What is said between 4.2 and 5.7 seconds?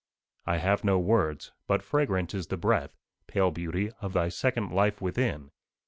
second life within.